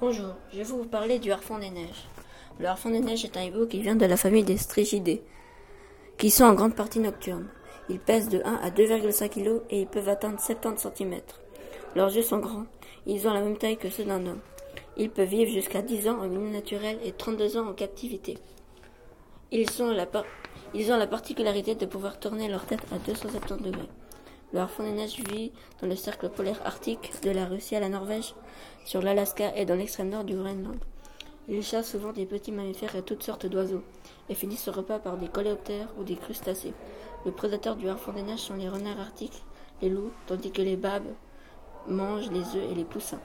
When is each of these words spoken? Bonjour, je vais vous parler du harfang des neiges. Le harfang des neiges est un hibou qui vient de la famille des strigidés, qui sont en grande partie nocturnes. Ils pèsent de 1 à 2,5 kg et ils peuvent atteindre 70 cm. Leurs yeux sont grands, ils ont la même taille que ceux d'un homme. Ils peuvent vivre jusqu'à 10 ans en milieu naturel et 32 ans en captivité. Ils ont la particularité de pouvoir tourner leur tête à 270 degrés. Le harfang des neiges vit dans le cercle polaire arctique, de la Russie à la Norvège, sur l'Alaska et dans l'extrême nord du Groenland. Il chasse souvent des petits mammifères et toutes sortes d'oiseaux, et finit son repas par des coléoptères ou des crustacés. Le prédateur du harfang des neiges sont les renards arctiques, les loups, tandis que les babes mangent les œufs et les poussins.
Bonjour, 0.00 0.34
je 0.52 0.58
vais 0.58 0.62
vous 0.62 0.84
parler 0.84 1.18
du 1.18 1.32
harfang 1.32 1.58
des 1.58 1.70
neiges. 1.70 2.06
Le 2.60 2.66
harfang 2.66 2.90
des 2.90 3.00
neiges 3.00 3.24
est 3.24 3.36
un 3.36 3.42
hibou 3.42 3.66
qui 3.66 3.82
vient 3.82 3.96
de 3.96 4.06
la 4.06 4.16
famille 4.16 4.44
des 4.44 4.56
strigidés, 4.56 5.24
qui 6.18 6.30
sont 6.30 6.44
en 6.44 6.54
grande 6.54 6.76
partie 6.76 7.00
nocturnes. 7.00 7.48
Ils 7.88 7.98
pèsent 7.98 8.28
de 8.28 8.40
1 8.44 8.60
à 8.62 8.70
2,5 8.70 9.28
kg 9.28 9.60
et 9.70 9.80
ils 9.80 9.88
peuvent 9.88 10.08
atteindre 10.08 10.38
70 10.38 10.86
cm. 10.94 11.20
Leurs 11.96 12.14
yeux 12.14 12.22
sont 12.22 12.38
grands, 12.38 12.66
ils 13.06 13.26
ont 13.26 13.32
la 13.32 13.40
même 13.40 13.58
taille 13.58 13.76
que 13.76 13.90
ceux 13.90 14.04
d'un 14.04 14.24
homme. 14.24 14.38
Ils 14.96 15.10
peuvent 15.10 15.26
vivre 15.26 15.50
jusqu'à 15.50 15.82
10 15.82 16.08
ans 16.08 16.20
en 16.20 16.28
milieu 16.28 16.48
naturel 16.48 17.00
et 17.02 17.10
32 17.10 17.56
ans 17.56 17.66
en 17.66 17.72
captivité. 17.72 18.38
Ils 19.50 19.82
ont 19.82 19.90
la 19.90 21.06
particularité 21.08 21.74
de 21.74 21.86
pouvoir 21.86 22.20
tourner 22.20 22.48
leur 22.48 22.66
tête 22.66 22.86
à 22.92 22.98
270 22.98 23.64
degrés. 23.64 23.88
Le 24.52 24.60
harfang 24.60 24.84
des 24.84 24.92
neiges 24.92 25.20
vit 25.28 25.52
dans 25.80 25.86
le 25.86 25.96
cercle 25.96 26.30
polaire 26.30 26.60
arctique, 26.64 27.12
de 27.22 27.30
la 27.30 27.44
Russie 27.44 27.76
à 27.76 27.80
la 27.80 27.90
Norvège, 27.90 28.34
sur 28.84 29.02
l'Alaska 29.02 29.54
et 29.54 29.66
dans 29.66 29.74
l'extrême 29.74 30.08
nord 30.08 30.24
du 30.24 30.34
Groenland. 30.34 30.78
Il 31.48 31.62
chasse 31.62 31.90
souvent 31.90 32.12
des 32.12 32.24
petits 32.24 32.52
mammifères 32.52 32.96
et 32.96 33.02
toutes 33.02 33.22
sortes 33.22 33.46
d'oiseaux, 33.46 33.82
et 34.28 34.34
finit 34.34 34.56
son 34.56 34.72
repas 34.72 34.98
par 34.98 35.18
des 35.18 35.28
coléoptères 35.28 35.88
ou 35.98 36.04
des 36.04 36.16
crustacés. 36.16 36.72
Le 37.26 37.32
prédateur 37.32 37.76
du 37.76 37.88
harfang 37.88 38.12
des 38.12 38.22
neiges 38.22 38.40
sont 38.40 38.54
les 38.54 38.68
renards 38.68 39.00
arctiques, 39.00 39.42
les 39.82 39.90
loups, 39.90 40.12
tandis 40.26 40.50
que 40.50 40.62
les 40.62 40.76
babes 40.76 41.12
mangent 41.86 42.30
les 42.30 42.56
œufs 42.56 42.70
et 42.70 42.74
les 42.74 42.84
poussins. 42.84 43.20